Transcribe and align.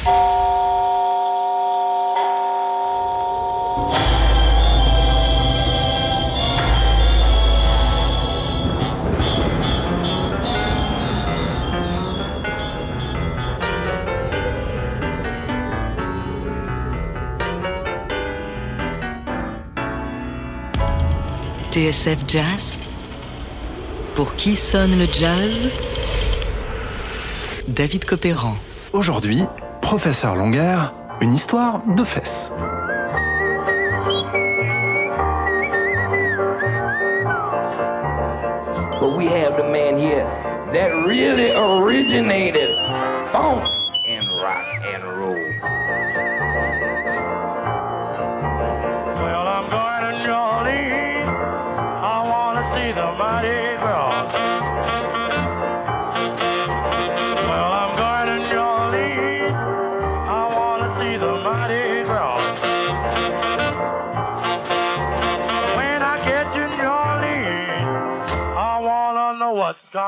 TSF 0.00 0.08
Jazz 22.26 22.78
Pour 24.14 24.34
qui 24.34 24.56
sonne 24.56 24.98
le 24.98 25.06
jazz? 25.12 25.68
David 27.68 28.06
Copéran. 28.06 28.56
Aujourd'hui, 28.92 29.44
professeur 29.90 30.36
Longuerre, 30.36 30.92
une 31.20 31.32
histoire 31.32 31.80
de 31.84 32.04
fesses. 32.04 32.52
But 39.00 39.16
we 39.16 39.26
have 39.26 39.56
the 39.56 39.64
man 39.64 39.98
here 39.98 40.24
that 40.70 40.92
really 41.04 41.50
originated 41.50 42.70
funk 43.32 43.64
Un 69.92 70.06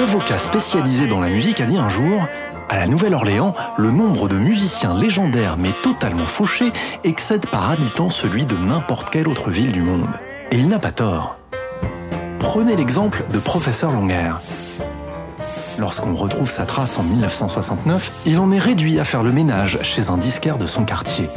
avocat 0.00 0.38
spécialisé 0.38 1.08
dans 1.08 1.20
la 1.20 1.28
musique 1.28 1.60
a 1.60 1.66
dit 1.66 1.76
un 1.76 1.88
jour 1.88 2.28
à 2.68 2.76
la 2.76 2.86
Nouvelle-Orléans, 2.86 3.56
le 3.76 3.90
nombre 3.90 4.28
de 4.28 4.36
musiciens 4.36 4.94
légendaires 4.94 5.56
mais 5.56 5.72
totalement 5.82 6.26
fauchés 6.26 6.72
excède 7.02 7.46
par 7.46 7.68
habitant 7.68 8.08
celui 8.08 8.46
de 8.46 8.56
n'importe 8.56 9.10
quelle 9.10 9.26
autre 9.26 9.50
ville 9.50 9.72
du 9.72 9.82
monde. 9.82 10.06
Et 10.52 10.58
il 10.58 10.68
n'a 10.68 10.78
pas 10.78 10.92
tort. 10.92 11.38
Prenez 12.38 12.76
l'exemple 12.76 13.24
de 13.32 13.40
Professeur 13.40 13.90
Longuerre. 13.90 14.40
Lorsqu'on 15.80 16.14
retrouve 16.14 16.48
sa 16.48 16.66
trace 16.66 17.00
en 17.00 17.02
1969, 17.02 18.12
il 18.26 18.38
en 18.38 18.52
est 18.52 18.60
réduit 18.60 19.00
à 19.00 19.04
faire 19.04 19.24
le 19.24 19.32
ménage 19.32 19.80
chez 19.82 20.08
un 20.08 20.18
disquaire 20.18 20.58
de 20.58 20.68
son 20.68 20.84
quartier. 20.84 21.28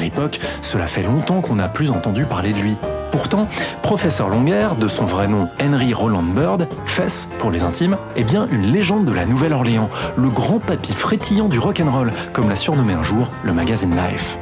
À 0.00 0.02
l'époque, 0.02 0.40
cela 0.62 0.86
fait 0.86 1.02
longtemps 1.02 1.42
qu'on 1.42 1.56
n'a 1.56 1.68
plus 1.68 1.90
entendu 1.90 2.24
parler 2.24 2.54
de 2.54 2.58
lui. 2.58 2.74
Pourtant, 3.12 3.48
professeur 3.82 4.30
Longuerre, 4.30 4.76
de 4.76 4.88
son 4.88 5.04
vrai 5.04 5.28
nom 5.28 5.50
Henry 5.62 5.92
Roland 5.92 6.22
Bird, 6.22 6.66
Fess 6.86 7.28
pour 7.38 7.50
les 7.50 7.64
intimes, 7.64 7.98
est 8.16 8.24
bien 8.24 8.48
une 8.50 8.72
légende 8.72 9.04
de 9.04 9.12
la 9.12 9.26
Nouvelle-Orléans, 9.26 9.90
le 10.16 10.30
grand 10.30 10.58
papy 10.58 10.94
frétillant 10.94 11.50
du 11.50 11.58
rock'n'roll, 11.58 12.12
comme 12.32 12.48
l'a 12.48 12.56
surnommé 12.56 12.94
un 12.94 13.02
jour 13.02 13.30
le 13.44 13.52
magazine 13.52 13.94
Life. 13.94 14.38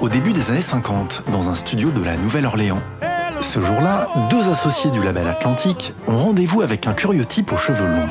Au 0.00 0.08
début 0.08 0.32
des 0.32 0.52
années 0.52 0.60
50, 0.60 1.24
dans 1.32 1.50
un 1.50 1.54
studio 1.54 1.90
de 1.90 2.00
la 2.00 2.16
Nouvelle-Orléans. 2.16 2.80
Ce 3.40 3.58
jour-là, 3.58 4.06
deux 4.30 4.50
associés 4.50 4.92
du 4.92 5.02
label 5.02 5.26
Atlantique 5.26 5.94
ont 6.06 6.16
rendez-vous 6.16 6.62
avec 6.62 6.86
un 6.86 6.92
curieux 6.92 7.24
type 7.24 7.52
aux 7.52 7.56
cheveux 7.56 7.88
longs. 7.88 8.08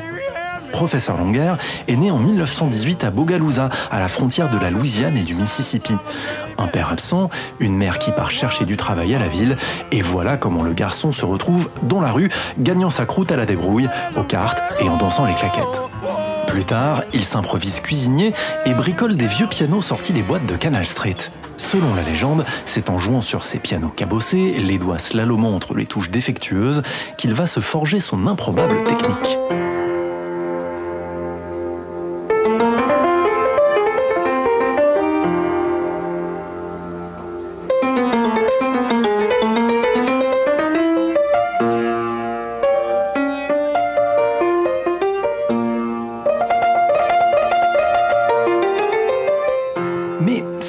Professeur 0.73 1.17
Longuerre 1.17 1.57
est 1.87 1.95
né 1.95 2.11
en 2.11 2.19
1918 2.19 3.05
à 3.05 3.11
Bogalusa, 3.11 3.69
à 3.89 3.99
la 3.99 4.09
frontière 4.09 4.49
de 4.49 4.57
la 4.57 4.71
Louisiane 4.71 5.15
et 5.15 5.23
du 5.23 5.35
Mississippi. 5.35 5.95
Un 6.57 6.67
père 6.67 6.91
absent, 6.91 7.29
une 7.61 7.77
mère 7.77 7.97
qui 7.99 8.11
part 8.11 8.29
chercher 8.29 8.65
du 8.65 8.75
travail 8.75 9.15
à 9.15 9.19
la 9.19 9.29
ville, 9.29 9.55
et 9.93 10.01
voilà 10.01 10.35
comment 10.35 10.63
le 10.63 10.73
garçon 10.73 11.13
se 11.13 11.23
retrouve 11.23 11.69
dans 11.83 12.01
la 12.01 12.11
rue, 12.11 12.29
gagnant 12.59 12.89
sa 12.89 13.05
croûte 13.05 13.31
à 13.31 13.37
la 13.37 13.45
débrouille, 13.45 13.87
aux 14.17 14.23
cartes 14.23 14.61
et 14.81 14.89
en 14.89 14.97
dansant 14.97 15.25
les 15.25 15.33
claquettes. 15.33 15.81
Plus 16.47 16.65
tard, 16.65 17.03
il 17.13 17.23
s'improvise 17.23 17.81
cuisinier 17.81 18.33
et 18.65 18.73
bricole 18.73 19.15
des 19.15 19.27
vieux 19.27 19.47
pianos 19.47 19.81
sortis 19.81 20.13
des 20.13 20.23
boîtes 20.23 20.45
de 20.45 20.55
Canal 20.55 20.87
Street. 20.87 21.15
Selon 21.57 21.93
la 21.95 22.03
légende, 22.03 22.45
c'est 22.65 22.89
en 22.89 22.97
jouant 22.97 23.21
sur 23.21 23.43
ces 23.43 23.59
pianos 23.59 23.89
cabossés, 23.89 24.53
les 24.53 24.77
doigts 24.77 24.99
slalomant 24.99 25.53
entre 25.53 25.75
les 25.75 25.85
touches 25.85 26.09
défectueuses, 26.09 26.81
qu'il 27.17 27.33
va 27.33 27.45
se 27.45 27.59
forger 27.59 27.99
son 27.99 28.27
improbable 28.27 28.83
technique. 28.85 29.37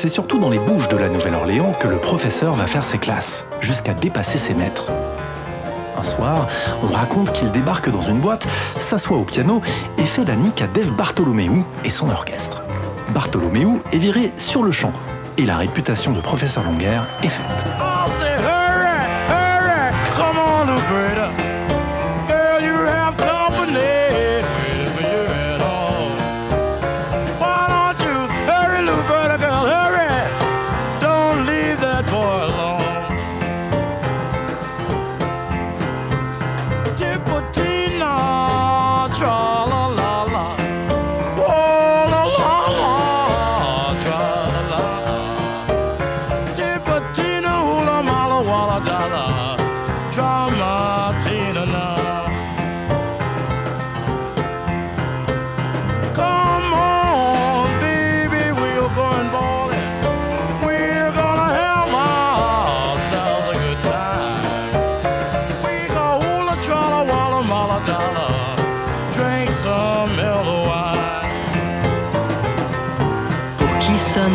C'est 0.08 0.14
surtout 0.14 0.38
dans 0.38 0.48
les 0.48 0.58
bouges 0.58 0.88
de 0.88 0.96
la 0.96 1.10
Nouvelle-Orléans 1.10 1.74
que 1.78 1.86
le 1.86 1.98
professeur 1.98 2.54
va 2.54 2.66
faire 2.66 2.82
ses 2.82 2.96
classes, 2.96 3.46
jusqu'à 3.60 3.92
dépasser 3.92 4.38
ses 4.38 4.54
maîtres. 4.54 4.86
Un 5.98 6.02
soir, 6.02 6.48
on 6.82 6.86
raconte 6.86 7.30
qu'il 7.32 7.52
débarque 7.52 7.91
dans 7.91 8.00
une 8.00 8.19
boîte, 8.19 8.46
s'assoit 8.78 9.19
au 9.19 9.24
piano 9.24 9.60
et 9.98 10.06
fait 10.06 10.24
la 10.24 10.34
nique 10.34 10.62
à 10.62 10.66
Dave 10.66 10.92
Bartholomew 10.92 11.62
et 11.84 11.91
son 11.91 12.08
orchestre. 12.08 12.62
Bartholomew 13.10 13.82
est 13.92 13.98
viré 13.98 14.32
sur 14.36 14.62
le 14.62 14.72
champ 14.72 14.94
et 15.36 15.44
la 15.44 15.58
réputation 15.58 16.14
de 16.14 16.22
professeur 16.22 16.64
Longuerre 16.64 17.06
est 17.22 17.28
faite. 17.28 17.88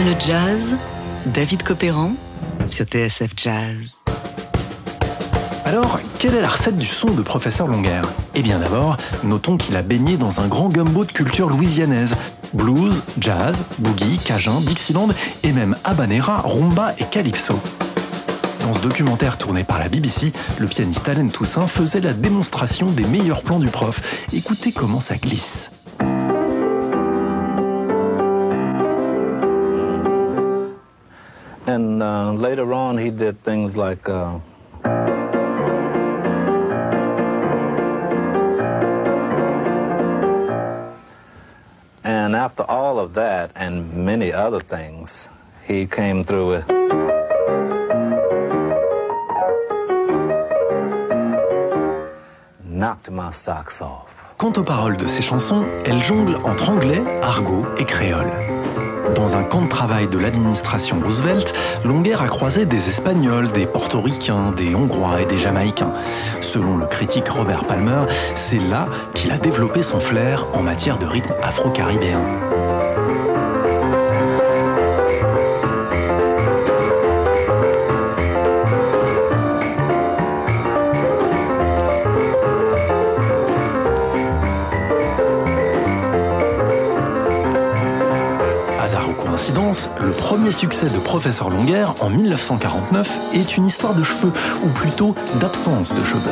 Le 0.06 0.20
jazz 0.20 0.76
David 1.28 1.64
Copéran 1.64 2.14
sur 2.66 2.86
TSF 2.86 3.32
Jazz. 3.38 4.04
Alors, 5.64 5.98
quelle 6.20 6.36
est 6.36 6.42
la 6.42 6.50
recette 6.50 6.76
du 6.76 6.86
son 6.86 7.12
de 7.12 7.22
professeur 7.22 7.68
Longuerre? 7.68 8.04
Eh 8.36 8.42
bien 8.42 8.60
d'abord, 8.60 8.98
notons 9.24 9.56
qu'il 9.56 9.78
a 9.78 9.82
baigné 9.82 10.18
dans 10.18 10.42
un 10.42 10.48
grand 10.48 10.68
gumbo 10.68 11.06
de 11.06 11.12
culture 11.12 11.50
louisianaise. 11.50 12.16
Blues, 12.54 13.02
jazz, 13.18 13.64
boogie, 13.80 14.18
cajun, 14.18 14.60
dixieland 14.60 15.08
et 15.44 15.54
même 15.54 15.78
habanera, 15.86 16.42
rumba 16.42 16.94
et 16.98 17.06
calypso. 17.06 17.58
Dans 18.62 18.74
ce 18.74 18.82
documentaire 18.82 19.38
tourné 19.38 19.64
par 19.64 19.80
la 19.80 19.88
BBC, 19.88 20.34
le 20.60 20.68
pianiste 20.68 21.08
Alain 21.08 21.28
Toussaint 21.28 21.68
faisait 21.68 22.02
la 22.02 22.14
démonstration 22.14 22.88
des 22.88 23.06
meilleurs 23.06 23.44
plans 23.44 23.60
du 23.60 23.70
prof. 23.70 24.02
Écoutez 24.34 24.74
comment 24.74 25.00
ça 25.00 25.16
glisse. 25.16 25.72
Uh, 32.24 32.32
later 32.32 32.74
on, 32.74 32.98
he 32.98 33.10
did 33.10 33.44
things 33.44 33.76
like. 33.76 34.08
Uh, 34.08 34.40
and 42.06 42.34
after 42.34 42.64
all 42.64 42.98
of 42.98 43.14
that 43.16 43.52
and 43.56 43.94
many 43.94 44.32
other 44.32 44.62
things, 44.62 45.28
he 45.68 45.86
came 45.86 46.24
through 46.24 46.48
with. 46.52 46.68
Knocked 52.64 53.12
my 53.12 53.32
socks 53.32 53.82
off. 53.82 54.08
Quant 54.38 54.58
aux 54.58 54.64
paroles 54.64 54.96
de 54.96 55.08
ses 55.08 55.24
chansons, 55.24 55.66
elle 55.86 56.02
jongle 56.02 56.38
entre 56.46 56.70
anglais, 56.70 57.04
argot 57.22 57.66
et 57.78 57.86
créole. 57.86 58.53
Dans 59.16 59.36
un 59.36 59.44
camp 59.44 59.62
de 59.62 59.70
travail 59.70 60.08
de 60.08 60.18
l'administration 60.18 61.00
Roosevelt, 61.04 61.54
Longer 61.84 62.16
a 62.22 62.28
croisé 62.28 62.66
des 62.66 62.90
Espagnols, 62.90 63.52
des 63.52 63.66
Portoricains, 63.66 64.52
des 64.52 64.74
Hongrois 64.76 65.22
et 65.22 65.26
des 65.26 65.38
Jamaïcains. 65.38 65.94
Selon 66.42 66.78
le 66.78 66.86
critique 66.86 67.28
Robert 67.28 67.66
Palmer, 67.66 68.04
c'est 68.36 68.60
là 68.60 68.88
qu'il 69.14 69.32
a 69.32 69.38
développé 69.38 69.84
son 69.84 70.00
flair 70.00 70.48
en 70.54 70.64
matière 70.64 70.98
de 70.98 71.06
rythme 71.06 71.34
afro-caribéen. 71.44 72.63
Le 89.52 90.12
premier 90.12 90.52
succès 90.52 90.90
de 90.90 91.00
Professeur 91.00 91.50
Longer 91.50 91.88
en 92.00 92.10
1949 92.10 93.20
est 93.34 93.58
une 93.58 93.66
histoire 93.66 93.94
de 93.94 94.02
cheveux, 94.02 94.32
ou 94.64 94.70
plutôt 94.70 95.16
d'absence 95.42 95.94
de 95.94 96.02
cheveux. 96.02 96.32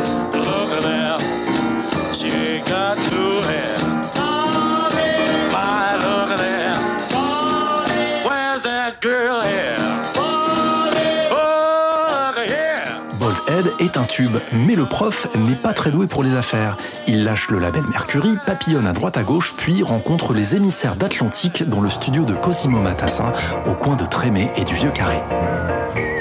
Est 13.91 13.97
un 13.97 14.05
tube, 14.05 14.37
mais 14.53 14.75
le 14.75 14.85
prof 14.85 15.27
n'est 15.35 15.55
pas 15.55 15.73
très 15.73 15.91
doué 15.91 16.07
pour 16.07 16.23
les 16.23 16.35
affaires. 16.35 16.77
Il 17.07 17.23
lâche 17.23 17.49
le 17.49 17.59
label 17.59 17.83
Mercury, 17.89 18.37
papillonne 18.45 18.87
à 18.87 18.93
droite 18.93 19.17
à 19.17 19.23
gauche, 19.23 19.53
puis 19.57 19.83
rencontre 19.83 20.33
les 20.33 20.55
émissaires 20.55 20.95
d'Atlantique 20.95 21.67
dans 21.67 21.81
le 21.81 21.89
studio 21.89 22.23
de 22.23 22.33
Cosimo 22.33 22.79
Matassa, 22.79 23.33
au 23.67 23.73
coin 23.73 23.95
de 23.95 24.05
Trémé 24.05 24.49
et 24.55 24.63
du 24.63 24.75
Vieux 24.75 24.91
Carré. 24.91 25.21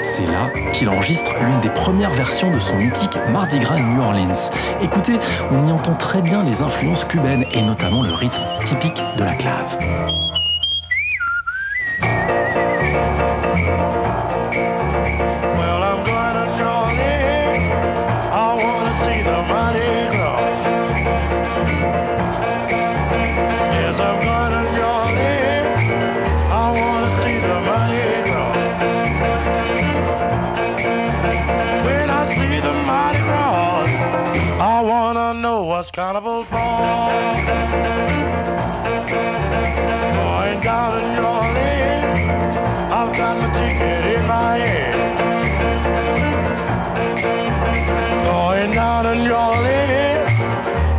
C'est 0.03 0.25
là 0.25 0.49
qu'il 0.73 0.89
enregistre 0.89 1.31
l'une 1.39 1.61
des 1.61 1.69
premières 1.69 2.11
versions 2.11 2.51
de 2.51 2.59
son 2.59 2.75
mythique 2.77 3.17
Mardi 3.31 3.59
Gras 3.59 3.79
New 3.79 4.01
Orleans. 4.01 4.51
Écoutez, 4.81 5.17
on 5.51 5.67
y 5.67 5.71
entend 5.71 5.95
très 5.95 6.21
bien 6.21 6.43
les 6.43 6.61
influences 6.63 7.05
cubaines 7.05 7.45
et 7.53 7.61
notamment 7.61 8.01
le 8.01 8.13
rythme 8.13 8.43
typique 8.65 9.01
de 9.17 9.23
la 9.23 9.35
clave. 9.35 9.77
To 35.83 35.91
carnival 35.91 36.43
for. 36.43 36.57
Going 40.17 40.61
down 40.61 41.01
in 41.01 41.15
New 41.15 41.21
Orleans, 41.21 42.29
I've 42.91 43.15
got 43.15 43.37
my 43.37 43.49
ticket 43.53 44.05
in 44.15 44.27
my 44.27 44.57
hand. 44.57 44.95
Going 48.25 48.71
down 48.71 49.03
to 49.05 49.15
New 49.15 49.33
Orleans, 49.33 50.29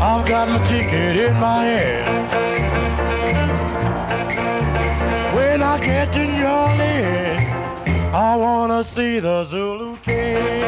I've 0.00 0.26
got 0.26 0.48
my 0.48 0.58
ticket 0.64 1.16
in 1.16 1.34
my 1.38 1.64
hand. 1.64 2.28
When 5.36 5.62
I 5.62 5.78
get 5.78 6.12
to 6.12 6.26
New 6.26 6.46
Orleans, 6.46 8.14
I 8.14 8.36
wanna 8.36 8.82
see 8.82 9.20
the 9.20 9.44
Zulu 9.44 9.96
King. 9.98 10.61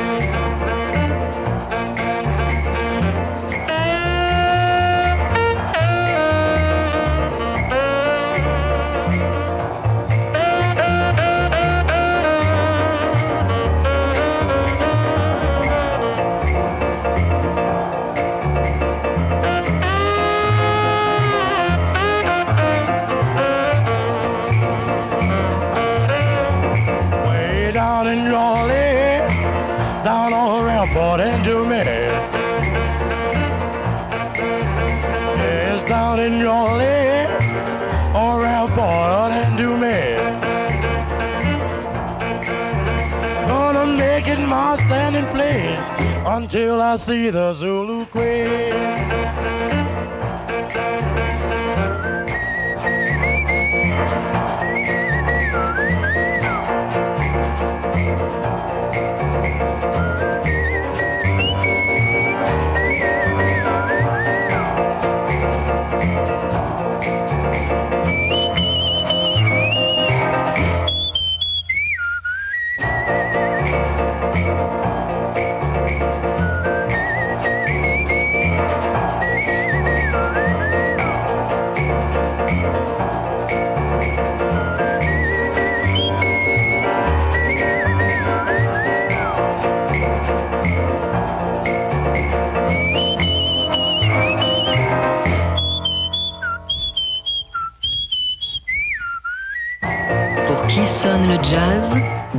morning 31.16 31.44
to 31.44 31.64
me. 31.64 31.84
Yes, 35.42 35.84
darling, 35.84 36.38
your 36.40 36.76
lay 36.76 37.26
or 38.22 38.44
out 38.44 39.30
and 39.30 39.56
to 39.56 39.68
me. 39.84 39.98
Gonna 43.46 43.86
make 43.86 44.26
it 44.26 44.40
my 44.40 44.76
standing 44.86 45.26
place 45.26 45.78
until 46.26 46.82
I 46.82 46.96
see 46.96 47.30
the 47.30 47.54
Zulu. 47.54 47.93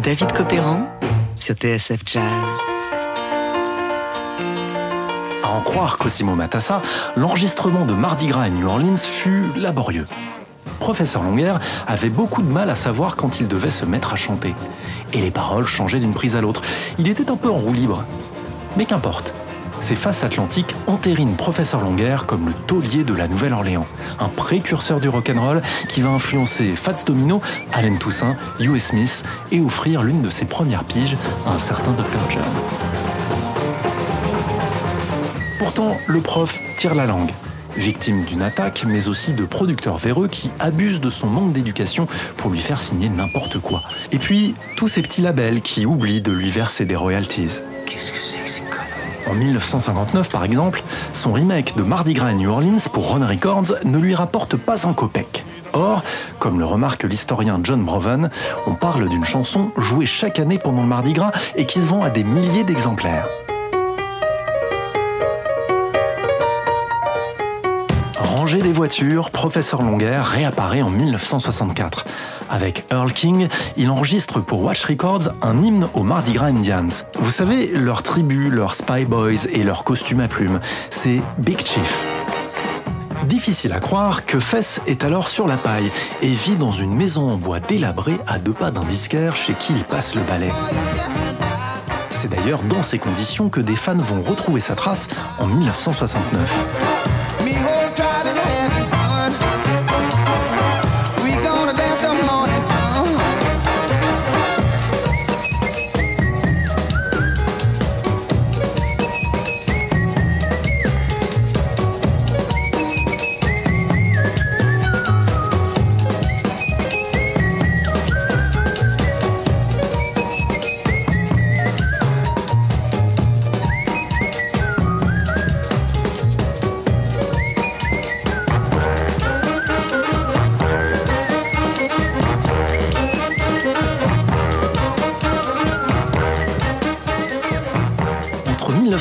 David 0.05 0.33
Copéran 0.33 0.87
sur 1.35 1.55
TSF 1.55 2.01
Jazz. 2.05 2.21
À 5.43 5.49
en 5.49 5.61
croire 5.61 5.97
Cosimo 5.97 6.35
Matassa, 6.35 6.83
l'enregistrement 7.15 7.87
de 7.87 7.95
Mardi 7.95 8.27
Gras 8.27 8.43
à 8.43 8.49
New 8.49 8.67
Orleans 8.67 8.97
fut 8.97 9.45
laborieux. 9.55 10.05
Professeur 10.79 11.23
Longer 11.23 11.55
avait 11.87 12.11
beaucoup 12.11 12.43
de 12.43 12.51
mal 12.51 12.69
à 12.69 12.75
savoir 12.75 13.15
quand 13.15 13.39
il 13.39 13.47
devait 13.47 13.71
se 13.71 13.83
mettre 13.83 14.13
à 14.13 14.15
chanter. 14.15 14.53
Et 15.11 15.21
les 15.21 15.31
paroles 15.31 15.65
changeaient 15.65 15.99
d'une 15.99 16.13
prise 16.13 16.35
à 16.35 16.41
l'autre. 16.41 16.61
Il 16.99 17.07
était 17.07 17.31
un 17.31 17.35
peu 17.35 17.49
en 17.49 17.57
roue 17.57 17.73
libre. 17.73 18.05
Mais 18.77 18.85
qu'importe. 18.85 19.33
Ces 19.79 19.95
faces 19.95 20.23
atlantiques 20.23 20.75
entérinent 20.87 21.35
Professeur 21.35 21.81
Longer 21.81 22.17
comme 22.25 22.47
le 22.47 22.53
taulier 22.53 23.03
de 23.03 23.13
la 23.13 23.27
Nouvelle-Orléans, 23.27 23.85
un 24.19 24.29
précurseur 24.29 24.99
du 24.99 25.09
rock'n'roll 25.09 25.61
qui 25.89 26.01
va 26.01 26.09
influencer 26.09 26.75
Fats 26.75 27.03
Domino, 27.05 27.41
Allen 27.73 27.97
Toussaint, 27.99 28.35
Huey 28.59 28.79
Smith 28.79 29.23
et 29.51 29.59
offrir 29.59 30.01
l'une 30.01 30.21
de 30.21 30.29
ses 30.29 30.45
premières 30.45 30.83
piges 30.83 31.17
à 31.45 31.53
un 31.53 31.59
certain 31.59 31.91
Dr. 31.91 32.19
John. 32.29 32.43
Pourtant, 35.59 35.97
le 36.07 36.21
prof 36.21 36.57
tire 36.77 36.95
la 36.95 37.05
langue. 37.05 37.31
Victime 37.75 38.23
d'une 38.23 38.41
attaque, 38.41 38.85
mais 38.87 39.09
aussi 39.09 39.33
de 39.33 39.43
producteurs 39.43 39.97
véreux 39.97 40.29
qui 40.29 40.49
abusent 40.59 41.01
de 41.01 41.09
son 41.09 41.27
manque 41.27 41.51
d'éducation 41.51 42.07
pour 42.37 42.49
lui 42.49 42.61
faire 42.61 42.79
signer 42.79 43.09
n'importe 43.09 43.59
quoi. 43.59 43.83
Et 44.13 44.19
puis, 44.19 44.55
tous 44.77 44.87
ces 44.87 45.01
petits 45.01 45.21
labels 45.21 45.61
qui 45.61 45.85
oublient 45.85 46.21
de 46.21 46.31
lui 46.31 46.49
verser 46.49 46.85
des 46.85 46.95
royalties. 46.95 47.59
Qu'est-ce 47.85 48.13
que 48.13 48.19
c'est 48.19 48.61
que 48.61 48.64
En 49.29 49.33
1959, 49.33 50.29
par 50.29 50.43
exemple, 50.43 50.83
son 51.13 51.33
remake 51.33 51.75
de 51.75 51.83
Mardi 51.83 52.13
Gras 52.13 52.27
à 52.27 52.33
New 52.33 52.49
Orleans 52.49 52.77
pour 52.93 53.11
Ron 53.11 53.27
Records 53.27 53.73
ne 53.83 53.97
lui 53.97 54.13
rapporte 54.13 54.55
pas 54.55 54.87
un 54.87 54.93
copec. 54.93 55.43
Or, 55.73 56.03
comme 56.39 56.59
le 56.59 56.65
remarque 56.65 57.03
l'historien 57.03 57.59
John 57.63 57.83
Broven, 57.83 58.29
on 58.67 58.75
parle 58.75 59.09
d'une 59.09 59.25
chanson 59.25 59.71
jouée 59.77 60.05
chaque 60.05 60.39
année 60.39 60.59
pendant 60.59 60.83
le 60.83 60.87
Mardi 60.87 61.13
Gras 61.13 61.31
et 61.55 61.65
qui 61.65 61.79
se 61.79 61.87
vend 61.87 62.01
à 62.01 62.09
des 62.09 62.23
milliers 62.23 62.63
d'exemplaires. 62.63 63.27
Ranger 68.35 68.61
des 68.61 68.73
voitures, 68.73 69.31
Professeur 69.31 69.81
Longuer 69.81 70.19
réapparaît 70.21 70.81
en 70.81 70.89
1964. 70.89 72.03
Avec 72.49 72.83
Earl 72.91 73.13
King, 73.13 73.47
il 73.77 73.89
enregistre 73.89 74.41
pour 74.41 74.61
Watch 74.61 74.83
Records 74.83 75.29
un 75.41 75.63
hymne 75.63 75.87
aux 75.93 76.03
Mardi 76.03 76.33
Gras 76.33 76.47
Indians. 76.47 76.89
Vous 77.17 77.31
savez, 77.31 77.67
leur 77.67 78.03
tribu, 78.03 78.49
leurs 78.49 78.75
Spy 78.75 79.05
Boys 79.05 79.47
et 79.53 79.63
leurs 79.63 79.85
costumes 79.85 80.19
à 80.19 80.27
plumes, 80.27 80.59
c'est 80.89 81.21
Big 81.37 81.65
Chief. 81.65 82.03
Difficile 83.23 83.71
à 83.71 83.79
croire 83.79 84.25
que 84.25 84.41
Fess 84.41 84.81
est 84.85 85.05
alors 85.05 85.29
sur 85.29 85.47
la 85.47 85.55
paille 85.55 85.89
et 86.21 86.33
vit 86.33 86.57
dans 86.57 86.73
une 86.73 86.93
maison 86.93 87.31
en 87.31 87.37
bois 87.37 87.61
délabrée 87.61 88.19
à 88.27 88.37
deux 88.37 88.51
pas 88.51 88.69
d'un 88.69 88.83
disquaire 88.83 89.37
chez 89.37 89.53
qui 89.53 89.71
il 89.71 89.85
passe 89.85 90.13
le 90.13 90.23
balai. 90.23 90.51
C'est 92.11 92.31
d'ailleurs 92.31 92.63
dans 92.63 92.83
ces 92.83 92.99
conditions 92.99 93.47
que 93.47 93.61
des 93.61 93.77
fans 93.77 93.95
vont 93.95 94.21
retrouver 94.21 94.59
sa 94.59 94.75
trace 94.75 95.07
en 95.39 95.47
1969. 95.47 97.14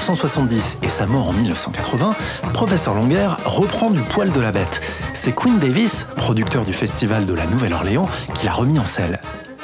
1970 0.04 0.80
et 0.82 0.90
sa 0.90 1.06
mort 1.06 1.28
en 1.28 1.32
1980, 1.32 2.14
Professeur 2.52 2.92
Longer 2.92 3.30
reprend 3.46 3.88
du 3.88 4.02
poil 4.02 4.30
de 4.32 4.40
la 4.40 4.52
bête. 4.52 4.82
C'est 5.14 5.32
Quinn 5.32 5.58
Davis, 5.58 6.06
producteur 6.14 6.66
du 6.66 6.74
festival 6.74 7.24
de 7.24 7.32
la 7.32 7.46
Nouvelle-Orléans, 7.46 8.06
qui 8.34 8.44
l'a 8.44 8.52
remis 8.52 8.78
en 8.78 8.84
selle. 8.84 9.18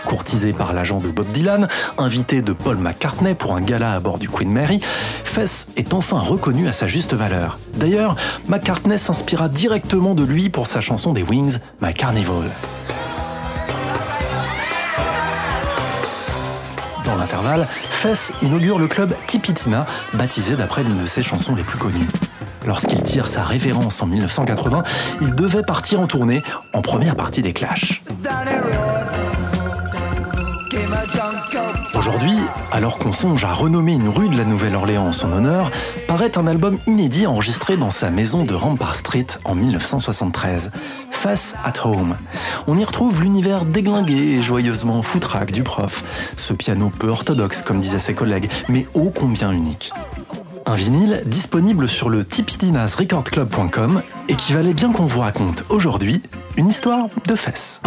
Courtisé 0.06 0.54
par 0.54 0.72
l'agent 0.72 0.98
de 0.98 1.10
Bob 1.10 1.30
Dylan, 1.30 1.68
invité 1.98 2.40
de 2.40 2.54
Paul 2.54 2.78
McCartney 2.78 3.34
pour 3.34 3.54
un 3.54 3.60
gala 3.60 3.92
à 3.92 4.00
bord 4.00 4.16
du 4.16 4.30
Queen 4.30 4.50
Mary, 4.50 4.80
Fess 5.24 5.68
est 5.76 5.92
enfin 5.92 6.18
reconnu 6.18 6.68
à 6.68 6.72
sa 6.72 6.86
juste 6.86 7.12
valeur. 7.12 7.58
D'ailleurs, 7.74 8.16
McCartney 8.48 8.96
s'inspira 8.96 9.50
directement 9.50 10.14
de 10.14 10.24
lui 10.24 10.48
pour 10.48 10.66
sa 10.66 10.80
chanson 10.80 11.12
des 11.12 11.22
Wings, 11.22 11.58
My 11.82 11.92
Carnival. 11.92 12.48
Dans 17.04 17.16
l'intervalle, 17.16 17.66
Fess 18.00 18.32
inaugure 18.40 18.78
le 18.78 18.86
club 18.86 19.14
Tipitina, 19.26 19.84
baptisé 20.14 20.56
d'après 20.56 20.82
l'une 20.82 21.02
de 21.02 21.04
ses 21.04 21.22
chansons 21.22 21.54
les 21.54 21.62
plus 21.62 21.76
connues. 21.76 22.08
Lorsqu'il 22.66 23.02
tire 23.02 23.28
sa 23.28 23.44
révérence 23.44 24.00
en 24.00 24.06
1980, 24.06 24.84
il 25.20 25.34
devait 25.34 25.62
partir 25.62 26.00
en 26.00 26.06
tournée 26.06 26.42
en 26.72 26.80
première 26.80 27.14
partie 27.14 27.42
des 27.42 27.52
Clash. 27.52 28.02
Aujourd'hui, 31.94 32.38
alors 32.72 32.98
qu'on 32.98 33.12
songe 33.12 33.44
à 33.44 33.52
renommer 33.52 33.92
une 33.92 34.08
rue 34.08 34.30
de 34.30 34.38
la 34.38 34.46
Nouvelle-Orléans 34.46 35.08
en 35.08 35.12
son 35.12 35.30
honneur, 35.30 35.70
paraît 36.08 36.38
un 36.38 36.46
album 36.46 36.78
inédit 36.86 37.26
enregistré 37.26 37.76
dans 37.76 37.90
sa 37.90 38.08
maison 38.08 38.44
de 38.44 38.54
Rampart 38.54 38.96
Street 38.96 39.26
en 39.44 39.54
1973, 39.54 40.70
Face 41.20 41.54
at 41.66 41.74
Home. 41.84 42.16
On 42.66 42.78
y 42.78 42.84
retrouve 42.84 43.20
l'univers 43.20 43.66
déglingué 43.66 44.38
et 44.38 44.40
joyeusement 44.40 45.02
foutraque 45.02 45.52
du 45.52 45.62
prof, 45.62 46.02
ce 46.38 46.54
piano 46.54 46.88
peu 46.88 47.08
orthodoxe 47.08 47.60
comme 47.60 47.78
disaient 47.78 47.98
ses 47.98 48.14
collègues, 48.14 48.48
mais 48.70 48.86
ô 48.94 49.10
combien 49.10 49.52
unique. 49.52 49.92
Un 50.64 50.76
vinyle 50.76 51.22
disponible 51.26 51.90
sur 51.90 52.08
le 52.08 52.24
tipidinasrecordclub.com 52.24 54.00
et 54.30 54.34
qui 54.34 54.54
valait 54.54 54.72
bien 54.72 54.92
qu'on 54.92 55.04
vous 55.04 55.20
raconte 55.20 55.64
aujourd'hui 55.68 56.22
une 56.56 56.68
histoire 56.68 57.08
de 57.28 57.34
fesses. 57.34 57.82